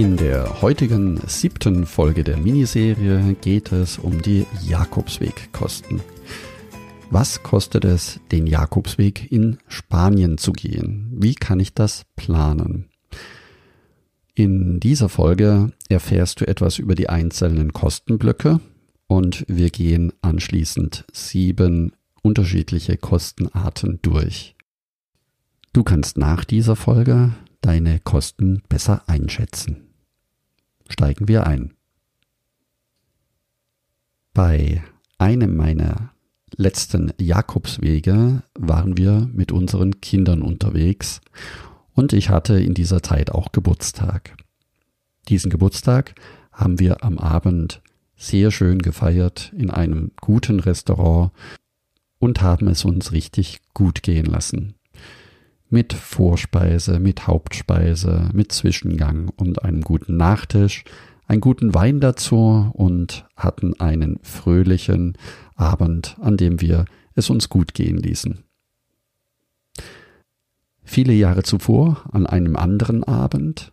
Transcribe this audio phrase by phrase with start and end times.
[0.00, 6.00] In der heutigen siebten Folge der Miniserie geht es um die Jakobswegkosten.
[7.10, 11.12] Was kostet es, den Jakobsweg in Spanien zu gehen?
[11.12, 12.88] Wie kann ich das planen?
[14.34, 18.58] In dieser Folge erfährst du etwas über die einzelnen Kostenblöcke
[19.06, 24.56] und wir gehen anschließend sieben unterschiedliche Kostenarten durch.
[25.74, 29.89] Du kannst nach dieser Folge deine Kosten besser einschätzen
[30.90, 31.74] steigen wir ein.
[34.34, 34.82] Bei
[35.18, 36.12] einem meiner
[36.56, 41.20] letzten Jakobswege waren wir mit unseren Kindern unterwegs
[41.94, 44.36] und ich hatte in dieser Zeit auch Geburtstag.
[45.28, 46.14] Diesen Geburtstag
[46.52, 47.82] haben wir am Abend
[48.16, 51.32] sehr schön gefeiert in einem guten Restaurant
[52.18, 54.74] und haben es uns richtig gut gehen lassen
[55.70, 60.84] mit Vorspeise, mit Hauptspeise, mit Zwischengang und einem guten Nachtisch,
[61.26, 65.16] einen guten Wein dazu und hatten einen fröhlichen
[65.54, 68.42] Abend, an dem wir es uns gut gehen ließen.
[70.82, 73.70] Viele Jahre zuvor, an einem anderen Abend,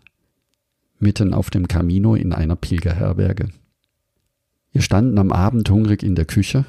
[1.00, 3.50] mitten auf dem Camino in einer Pilgerherberge.
[4.72, 6.66] Wir standen am Abend hungrig in der Küche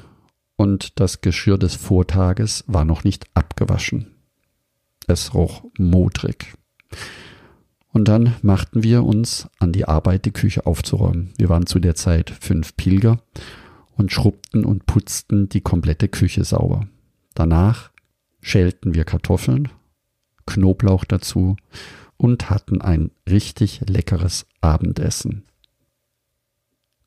[0.55, 4.07] und das Geschirr des Vortages war noch nicht abgewaschen.
[5.09, 6.53] Es roch modrig.
[7.91, 11.33] Und dann machten wir uns an die Arbeit, die Küche aufzuräumen.
[11.35, 13.19] Wir waren zu der Zeit fünf Pilger
[13.95, 16.87] und schrubbten und putzten die komplette Küche sauber.
[17.33, 17.89] Danach
[18.39, 19.69] schälten wir Kartoffeln,
[20.45, 21.55] Knoblauch dazu
[22.17, 25.43] und hatten ein richtig leckeres Abendessen.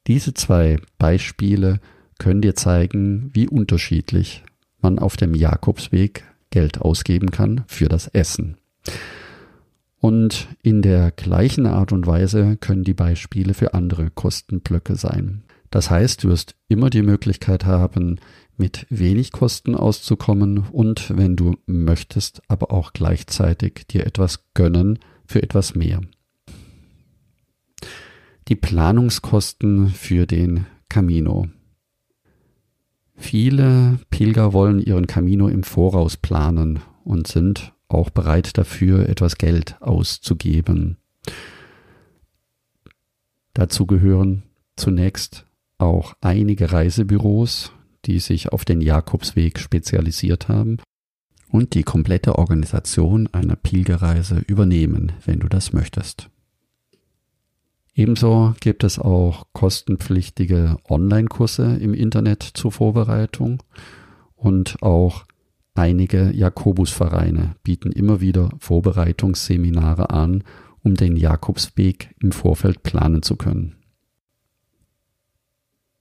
[0.08, 1.78] Diese zwei Beispiele
[2.18, 4.42] können dir zeigen, wie unterschiedlich
[4.80, 8.56] man auf dem Jakobsweg Geld ausgeben kann für das Essen.
[9.98, 15.42] Und in der gleichen Art und Weise können die Beispiele für andere Kostenblöcke sein.
[15.70, 18.20] Das heißt, du wirst immer die Möglichkeit haben,
[18.56, 25.42] mit wenig Kosten auszukommen und wenn du möchtest, aber auch gleichzeitig dir etwas gönnen für
[25.42, 26.00] etwas mehr.
[28.48, 31.48] Die Planungskosten für den Camino.
[33.22, 39.80] Viele Pilger wollen ihren Camino im Voraus planen und sind auch bereit dafür, etwas Geld
[39.80, 40.98] auszugeben.
[43.54, 44.42] Dazu gehören
[44.76, 45.46] zunächst
[45.78, 47.72] auch einige Reisebüros,
[48.06, 50.78] die sich auf den Jakobsweg spezialisiert haben
[51.48, 56.28] und die komplette Organisation einer Pilgerreise übernehmen, wenn du das möchtest.
[57.94, 63.62] Ebenso gibt es auch kostenpflichtige Online-Kurse im Internet zur Vorbereitung
[64.34, 65.24] und auch
[65.74, 70.42] einige Jakobusvereine bieten immer wieder Vorbereitungsseminare an,
[70.82, 73.76] um den Jakobsweg im Vorfeld planen zu können.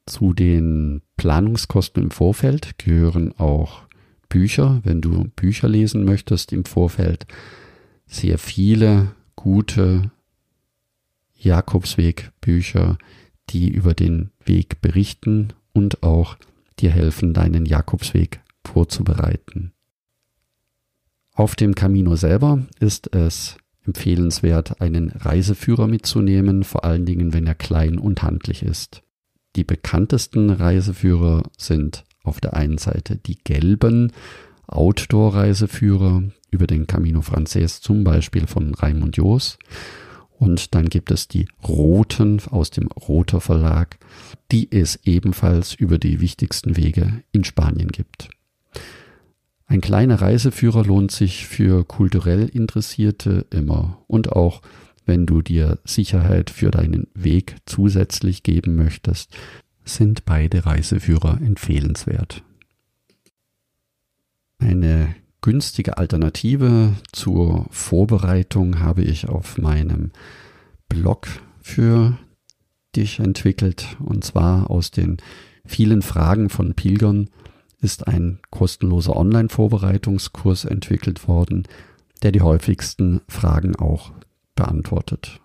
[0.06, 3.84] Zu den Planungskosten im Vorfeld gehören auch
[4.30, 7.28] Bücher, wenn du Bücher lesen möchtest im Vorfeld,
[8.08, 10.12] sehr viele gute
[11.42, 12.98] Jakobsweg Bücher,
[13.50, 16.38] die über den Weg berichten und auch
[16.80, 19.74] dir helfen, deinen Jakobsweg vorzubereiten.
[21.34, 27.56] Auf dem Camino selber ist es empfehlenswert, einen Reiseführer mitzunehmen, vor allen Dingen, wenn er
[27.56, 29.02] klein und handlich ist.
[29.56, 34.12] Die bekanntesten Reiseführer sind auf der einen Seite die gelben
[34.68, 39.58] Outdoor-Reiseführer über den Camino Frances, zum Beispiel von Raimund Joos
[40.42, 44.00] und dann gibt es die roten aus dem Roter Verlag,
[44.52, 48.28] die es ebenfalls über die wichtigsten Wege in Spanien gibt.
[49.68, 54.64] Ein kleiner Reiseführer lohnt sich für kulturell Interessierte immer und auch
[55.06, 59.38] wenn du dir Sicherheit für deinen Weg zusätzlich geben möchtest,
[59.86, 62.44] sind beide Reiseführer empfehlenswert.
[64.58, 70.12] Eine günstige Alternative zur Vorbereitung habe ich auf meinem
[70.88, 71.28] Blog
[71.62, 72.18] für
[72.96, 73.98] dich entwickelt.
[74.00, 75.18] Und zwar aus den
[75.66, 77.30] vielen Fragen von Pilgern
[77.80, 81.68] ist ein kostenloser Online-Vorbereitungskurs entwickelt worden,
[82.22, 84.12] der die häufigsten Fragen auch
[84.56, 85.40] beantwortet.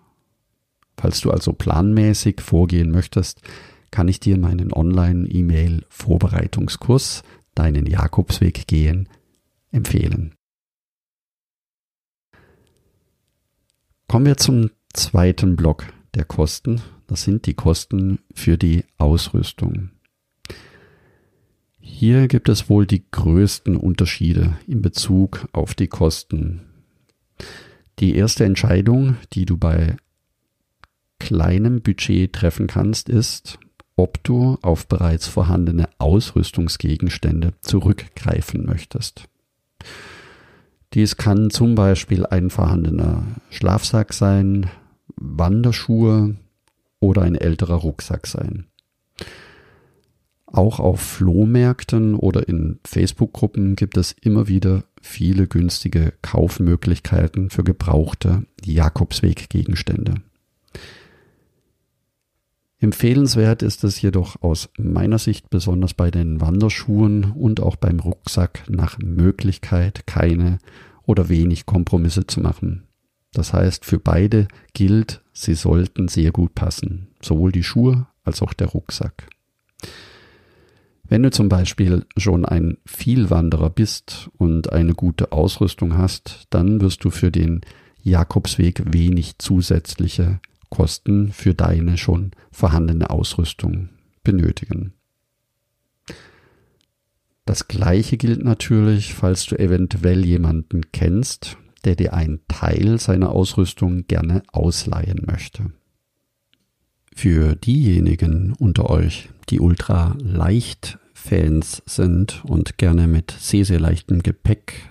[0.95, 3.41] Falls du also planmäßig vorgehen möchtest,
[3.89, 7.23] kann ich dir meinen Online-E-Mail-Vorbereitungskurs
[7.55, 9.09] Deinen Jakobsweg gehen
[9.71, 10.35] empfehlen.
[14.07, 15.85] Kommen wir zum zweiten Block
[16.15, 16.81] der Kosten.
[17.07, 19.91] Das sind die Kosten für die Ausrüstung.
[21.79, 26.61] Hier gibt es wohl die größten Unterschiede in Bezug auf die Kosten.
[27.99, 29.97] Die erste Entscheidung, die du bei
[31.19, 33.57] kleinem Budget treffen kannst, ist,
[33.95, 39.27] ob du auf bereits vorhandene Ausrüstungsgegenstände zurückgreifen möchtest.
[40.93, 44.69] Dies kann zum Beispiel ein vorhandener Schlafsack sein,
[45.15, 46.35] Wanderschuhe
[46.99, 48.65] oder ein älterer Rucksack sein.
[50.45, 58.45] Auch auf Flohmärkten oder in Facebook-Gruppen gibt es immer wieder viele günstige Kaufmöglichkeiten für gebrauchte
[58.63, 60.15] Jakobsweg-Gegenstände.
[62.79, 68.63] Empfehlenswert ist es jedoch aus meiner Sicht besonders bei den Wanderschuhen und auch beim Rucksack
[68.69, 70.59] nach Möglichkeit keine
[71.03, 72.83] oder wenig Kompromisse zu machen.
[73.33, 78.53] Das heißt, für beide gilt, sie sollten sehr gut passen, sowohl die Schuhe als auch
[78.53, 79.27] der Rucksack.
[81.09, 87.03] Wenn du zum Beispiel schon ein Vielwanderer bist und eine gute Ausrüstung hast, dann wirst
[87.03, 87.61] du für den
[88.03, 93.89] Jakobsweg wenig zusätzliche Kosten für deine schon vorhandene Ausrüstung
[94.23, 94.93] benötigen.
[97.45, 104.05] Das gleiche gilt natürlich, falls du eventuell jemanden kennst, der dir einen Teil seiner Ausrüstung
[104.07, 105.71] gerne ausleihen möchte.
[107.15, 114.21] Für diejenigen unter euch, die ultra leicht Fans sind und gerne mit sehr, sehr leichtem
[114.21, 114.89] Gepäck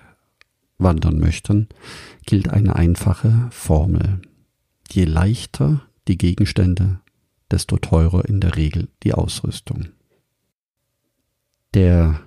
[0.77, 1.67] wandern möchten,
[2.25, 4.19] gilt eine einfache Formel.
[4.91, 6.99] Je leichter die Gegenstände,
[7.51, 9.87] desto teurer in der Regel die Ausrüstung.
[11.73, 12.21] Der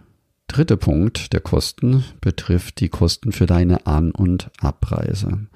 [0.46, 5.46] dritte Punkt der Kosten betrifft die Kosten für deine An- und Abreise.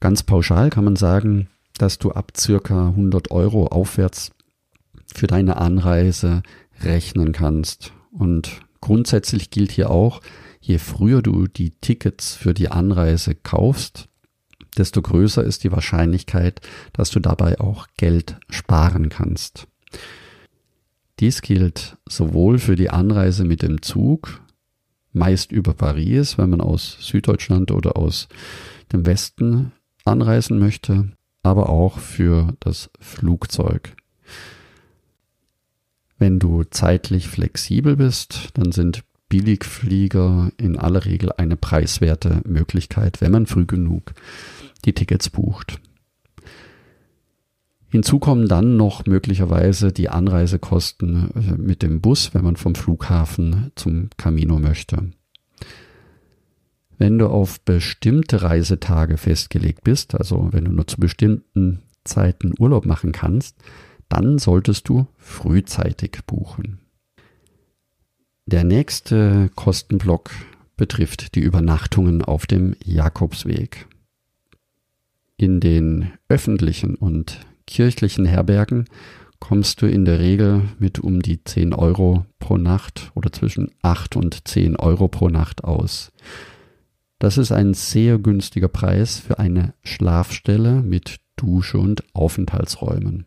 [0.00, 4.32] Ganz pauschal kann man sagen, dass du ab circa 100 Euro aufwärts
[5.14, 6.42] für deine Anreise
[6.82, 7.92] rechnen kannst.
[8.10, 10.20] Und grundsätzlich gilt hier auch,
[10.60, 14.08] je früher du die Tickets für die Anreise kaufst,
[14.78, 16.60] desto größer ist die Wahrscheinlichkeit,
[16.92, 19.66] dass du dabei auch Geld sparen kannst.
[21.18, 24.40] Dies gilt sowohl für die Anreise mit dem Zug,
[25.12, 28.28] meist über Paris, wenn man aus Süddeutschland oder aus
[28.92, 29.72] dem Westen
[30.04, 31.12] anreisen möchte,
[31.42, 33.94] aber auch für das Flugzeug.
[36.18, 43.32] Wenn du zeitlich flexibel bist, dann sind Billigflieger in aller Regel eine preiswerte Möglichkeit, wenn
[43.32, 44.12] man früh genug
[44.86, 45.80] die Tickets bucht.
[47.88, 53.72] Hinzu kommen dann noch möglicherweise die Anreisekosten äh, mit dem Bus, wenn man vom Flughafen
[53.74, 55.10] zum Camino möchte.
[56.98, 62.86] Wenn du auf bestimmte Reisetage festgelegt bist, also wenn du nur zu bestimmten Zeiten Urlaub
[62.86, 63.56] machen kannst,
[64.08, 66.80] dann solltest du frühzeitig buchen.
[68.46, 70.30] Der nächste Kostenblock
[70.76, 73.86] betrifft die Übernachtungen auf dem Jakobsweg.
[75.36, 78.86] In den öffentlichen und kirchlichen Herbergen
[79.38, 84.16] kommst du in der Regel mit um die 10 Euro pro Nacht oder zwischen 8
[84.16, 86.12] und 10 Euro pro Nacht aus.
[87.18, 93.26] Das ist ein sehr günstiger Preis für eine Schlafstelle mit Dusche und Aufenthaltsräumen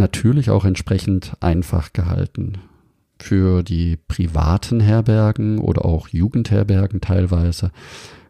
[0.00, 2.58] natürlich auch entsprechend einfach gehalten.
[3.20, 7.70] Für die privaten Herbergen oder auch Jugendherbergen teilweise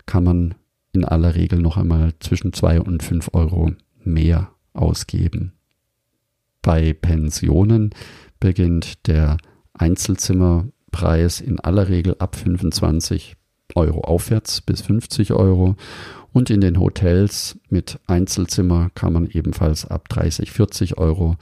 [0.05, 0.55] kann man
[0.93, 5.53] in aller Regel noch einmal zwischen zwei und fünf Euro mehr ausgeben.
[6.63, 7.91] Bei Pensionen
[8.39, 9.39] beginnt der
[9.73, 13.37] Einzelzimmerpreis in aller Regel ab 25
[13.77, 15.77] Euro aufwärts bis 50 Euro
[16.33, 21.37] und in den Hotels mit Einzelzimmer kann man ebenfalls ab 30, 40 Euro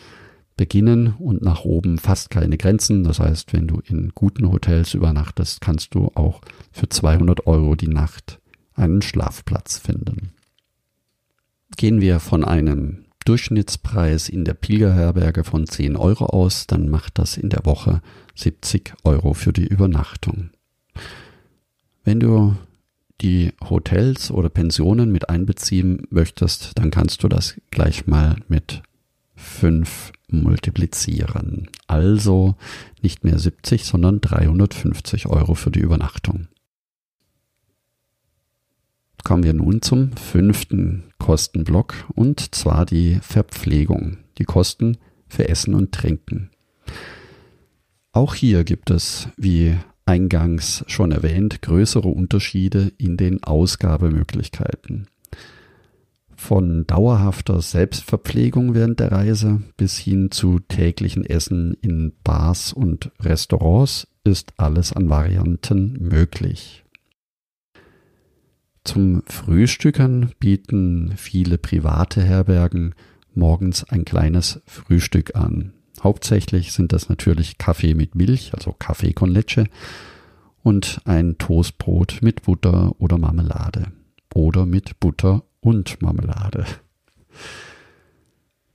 [0.56, 3.04] beginnen und nach oben fast keine Grenzen.
[3.04, 6.40] Das heißt, wenn du in guten Hotels übernachtest, kannst du auch
[6.72, 8.40] für 200 Euro die Nacht
[8.78, 10.32] einen Schlafplatz finden.
[11.76, 17.36] Gehen wir von einem Durchschnittspreis in der Pilgerherberge von 10 Euro aus, dann macht das
[17.36, 18.00] in der Woche
[18.36, 20.50] 70 Euro für die Übernachtung.
[22.04, 22.56] Wenn du
[23.20, 28.82] die Hotels oder Pensionen mit einbeziehen möchtest, dann kannst du das gleich mal mit
[29.34, 31.68] 5 multiplizieren.
[31.86, 32.54] Also
[33.02, 36.48] nicht mehr 70, sondern 350 Euro für die Übernachtung.
[39.28, 44.96] Kommen wir nun zum fünften Kostenblock und zwar die Verpflegung, die Kosten
[45.28, 46.48] für Essen und Trinken.
[48.12, 55.08] Auch hier gibt es, wie eingangs schon erwähnt, größere Unterschiede in den Ausgabemöglichkeiten.
[56.34, 64.08] Von dauerhafter Selbstverpflegung während der Reise bis hin zu täglichen Essen in Bars und Restaurants
[64.24, 66.82] ist alles an Varianten möglich.
[68.88, 72.94] Zum Frühstückern bieten viele private Herbergen
[73.34, 75.74] morgens ein kleines Frühstück an.
[76.02, 79.66] Hauptsächlich sind das natürlich Kaffee mit Milch, also Kaffee con leche,
[80.62, 83.88] und ein Toastbrot mit Butter oder Marmelade.
[84.32, 86.64] Oder mit Butter und Marmelade.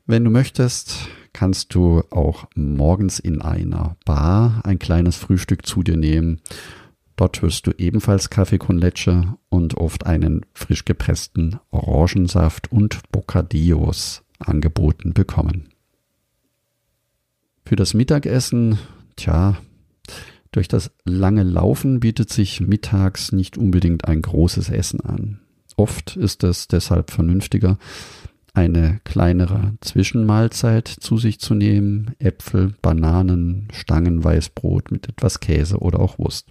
[0.05, 5.97] Wenn du möchtest, kannst du auch morgens in einer Bar ein kleines Frühstück zu dir
[5.97, 6.39] nehmen
[7.23, 14.23] Dort wirst du ebenfalls Kaffee con leche und oft einen frisch gepressten Orangensaft und Bocadillos
[14.39, 15.69] angeboten bekommen.
[17.65, 18.77] Für das Mittagessen,
[19.15, 19.55] tja,
[20.51, 25.39] durch das lange Laufen bietet sich mittags nicht unbedingt ein großes Essen an.
[25.77, 27.77] Oft ist es deshalb vernünftiger,
[28.53, 36.19] eine kleinere Zwischenmahlzeit zu sich zu nehmen, Äpfel, Bananen, Stangenweißbrot mit etwas Käse oder auch
[36.19, 36.47] Wurst.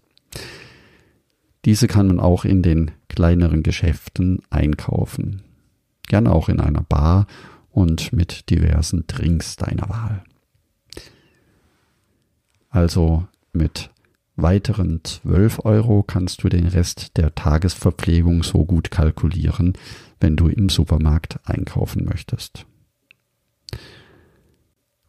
[1.65, 5.43] Diese kann man auch in den kleineren Geschäften einkaufen.
[6.09, 7.27] Gerne auch in einer Bar
[7.71, 10.25] und mit diversen Drinks deiner Wahl.
[12.69, 13.91] Also mit
[14.37, 19.75] weiteren 12 Euro kannst du den Rest der Tagesverpflegung so gut kalkulieren,
[20.21, 22.67] wenn du im Supermarkt einkaufen möchtest.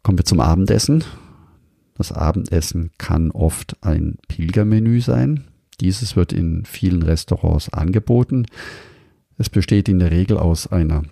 [0.02, 1.04] Kommen wir zum Abendessen.
[1.96, 5.48] Das Abendessen kann oft ein Pilgermenü sein.
[5.80, 8.46] Dieses wird in vielen Restaurants angeboten.
[9.38, 11.02] Es besteht in der Regel aus einer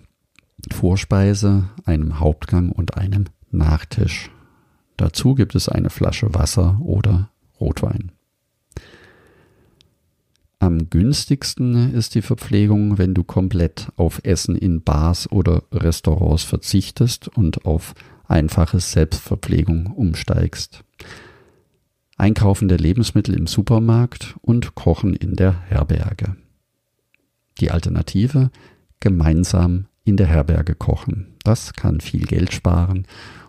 [0.71, 4.31] Vorspeise, einem Hauptgang und einem Nachtisch.
[4.97, 7.29] Dazu gibt es eine Flasche Wasser oder
[7.59, 8.11] Rotwein.
[10.59, 17.27] Am günstigsten ist die Verpflegung, wenn du komplett auf Essen in Bars oder Restaurants verzichtest
[17.27, 17.93] und auf
[18.29, 20.85] einfache Selbstverpflegung umsteigst.
[22.17, 26.35] Einkaufen der Lebensmittel im Supermarkt und Kochen in der Herberge.
[27.59, 28.51] Die Alternative
[28.99, 31.35] gemeinsam in der Herberge kochen.
[31.43, 33.07] Das kann viel Geld sparen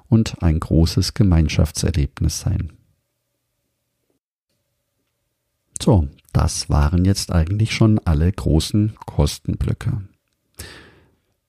[0.09, 2.73] und ein großes Gemeinschaftserlebnis sein.
[5.81, 10.03] So, das waren jetzt eigentlich schon alle großen Kostenblöcke.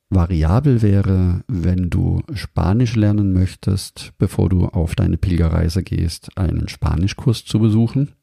[0.09, 7.43] Variabel wäre, wenn du Spanisch lernen möchtest, bevor du auf deine Pilgerreise gehst, einen Spanischkurs
[7.45, 8.13] zu besuchen.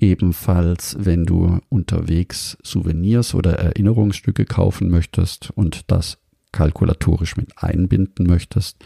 [0.00, 6.18] Ebenfalls, wenn du unterwegs Souvenirs oder Erinnerungsstücke kaufen möchtest und das
[6.52, 8.78] kalkulatorisch mit einbinden möchtest,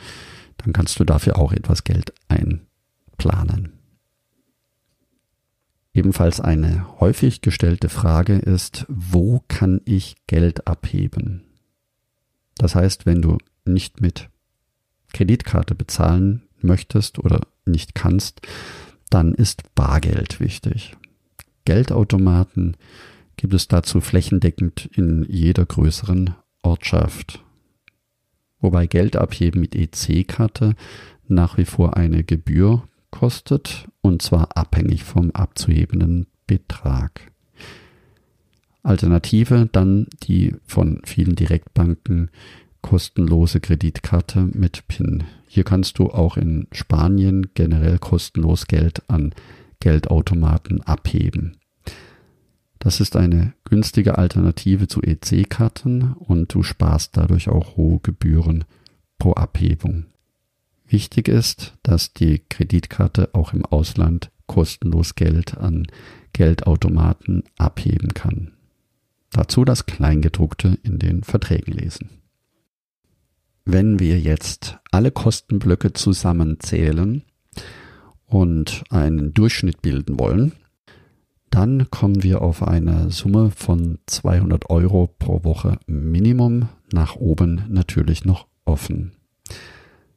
[0.59, 3.73] dann kannst du dafür auch etwas Geld einplanen.
[5.95, 11.48] Ebenfalls eine häufig gestellte Frage ist, wo kann ich Geld abheben?
[12.59, 14.29] Das heißt, wenn du nicht mit
[15.13, 18.41] Kreditkarte bezahlen möchtest oder nicht kannst,
[19.11, 20.97] dann ist Bargeld wichtig.
[21.65, 22.77] Geldautomaten
[23.37, 27.43] gibt es dazu flächendeckend in jeder größeren Ortschaft.
[28.61, 30.75] Wobei Geld abheben mit EC-Karte
[31.29, 37.31] nach wie vor eine Gebühr kostet und zwar abhängig vom abzuhebenden Betrag.
[38.83, 42.31] Alternative dann die von vielen Direktbanken
[42.83, 45.25] kostenlose Kreditkarte mit PIN.
[45.47, 49.35] Hier kannst du auch in Spanien generell kostenlos Geld an
[49.81, 51.57] Geldautomaten abheben.
[52.79, 58.65] Das ist eine günstige Alternative zu EC-Karten und du sparst dadurch auch hohe Gebühren
[59.19, 60.07] pro Abhebung.
[60.87, 65.87] Wichtig ist, dass die Kreditkarte auch im Ausland kostenlos Geld an
[66.33, 68.53] Geldautomaten abheben kann.
[69.31, 72.11] Dazu das Kleingedruckte in den Verträgen lesen.
[73.65, 77.23] Wenn wir jetzt alle Kostenblöcke zusammenzählen
[78.25, 80.53] und einen Durchschnitt bilden wollen,
[81.51, 88.25] dann kommen wir auf eine Summe von 200 Euro pro Woche Minimum, nach oben natürlich
[88.25, 89.13] noch offen.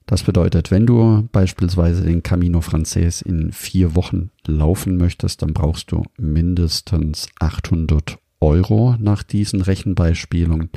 [0.06, 5.91] Das bedeutet, wenn du beispielsweise den Camino Frances in vier Wochen laufen möchtest, dann brauchst
[5.91, 10.69] du mindestens 800 Euro nach diesen Rechenbeispielen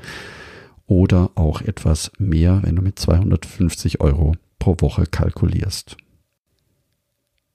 [0.86, 5.96] oder auch etwas mehr, wenn du mit 250 Euro pro Woche kalkulierst.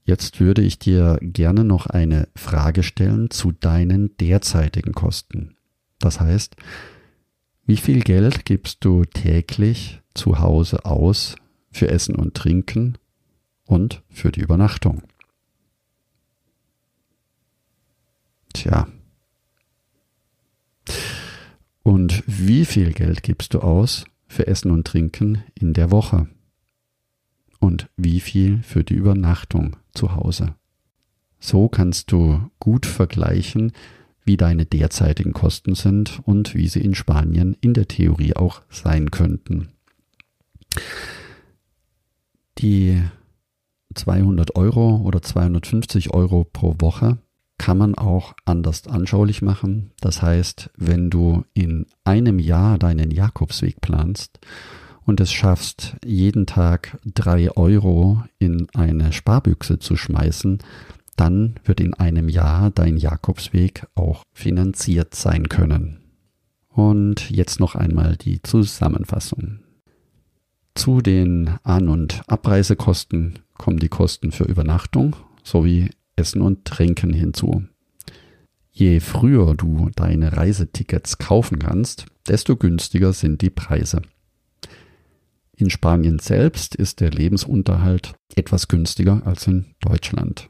[0.03, 5.55] Jetzt würde ich dir gerne noch eine Frage stellen zu deinen derzeitigen Kosten.
[5.99, 6.55] Das heißt,
[7.65, 11.35] wie viel Geld gibst du täglich zu Hause aus
[11.71, 12.97] für Essen und Trinken
[13.65, 15.03] und für die Übernachtung?
[18.53, 18.87] Tja.
[21.89, 26.27] Und wie viel Geld gibst du aus für Essen und Trinken in der Woche?
[27.57, 30.53] Und wie viel für die Übernachtung zu Hause?
[31.39, 33.71] So kannst du gut vergleichen,
[34.23, 39.09] wie deine derzeitigen Kosten sind und wie sie in Spanien in der Theorie auch sein
[39.09, 39.69] könnten.
[42.59, 43.01] Die
[43.95, 47.17] 200 Euro oder 250 Euro pro Woche
[47.59, 49.91] kann man auch anders anschaulich machen.
[50.01, 54.39] Das heißt, wenn du in einem Jahr deinen Jakobsweg planst
[55.05, 60.59] und es schaffst, jeden Tag drei Euro in eine Sparbüchse zu schmeißen,
[61.15, 65.99] dann wird in einem Jahr dein Jakobsweg auch finanziert sein können.
[66.69, 69.59] Und jetzt noch einmal die Zusammenfassung.
[70.75, 75.89] Zu den An- und Abreisekosten kommen die Kosten für Übernachtung sowie
[76.19, 77.63] Essen und Trinken hinzu.
[78.71, 84.01] Je früher du deine Reisetickets kaufen kannst, desto günstiger sind die Preise.
[85.55, 90.49] In Spanien selbst ist der Lebensunterhalt etwas günstiger als in Deutschland.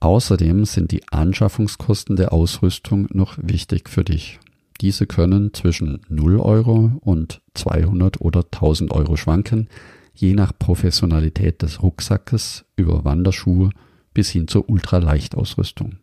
[0.00, 4.40] Außerdem sind die Anschaffungskosten der Ausrüstung noch wichtig für dich.
[4.80, 9.68] Diese können zwischen 0 Euro und 200 oder 1000 Euro schwanken,
[10.14, 13.70] je nach Professionalität des Rucksackes über Wanderschuhe
[14.14, 15.96] bis hin zur Ultraleichtausrüstung.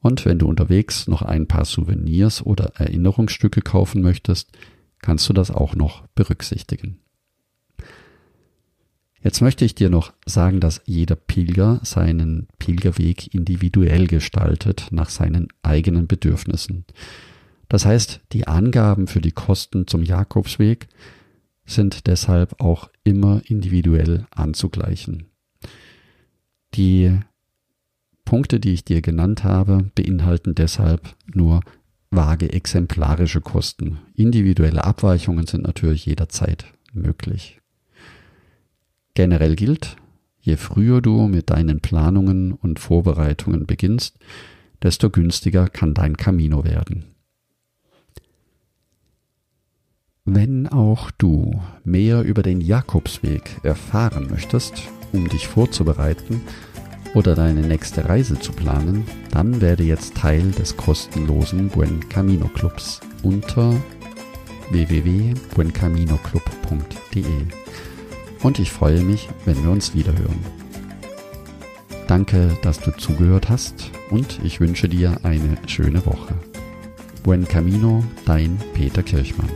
[0.00, 4.50] Und wenn du unterwegs noch ein paar Souvenirs oder Erinnerungsstücke kaufen möchtest,
[5.02, 6.98] kannst du das auch noch berücksichtigen.
[9.22, 15.48] Jetzt möchte ich dir noch sagen, dass jeder Pilger seinen Pilgerweg individuell gestaltet nach seinen
[15.62, 16.86] eigenen Bedürfnissen.
[17.68, 20.88] Das heißt, die Angaben für die Kosten zum Jakobsweg
[21.66, 25.26] sind deshalb auch immer individuell anzugleichen.
[26.74, 27.18] Die
[28.24, 31.60] Punkte, die ich dir genannt habe, beinhalten deshalb nur
[32.10, 33.98] vage exemplarische Kosten.
[34.14, 37.60] Individuelle Abweichungen sind natürlich jederzeit möglich.
[39.14, 39.96] Generell gilt,
[40.40, 44.18] je früher du mit deinen Planungen und Vorbereitungen beginnst,
[44.82, 47.04] desto günstiger kann dein Camino werden.
[50.24, 56.42] Wenn auch du mehr über den Jakobsweg erfahren möchtest, um dich vorzubereiten
[57.14, 63.00] oder deine nächste Reise zu planen, dann werde jetzt Teil des kostenlosen Buen Camino Clubs
[63.22, 63.74] unter
[64.70, 67.24] www.buencaminoclub.de
[68.42, 70.38] und ich freue mich, wenn wir uns wiederhören.
[72.06, 76.34] Danke, dass du zugehört hast und ich wünsche dir eine schöne Woche.
[77.22, 79.50] Buen Camino, dein Peter Kirchmann.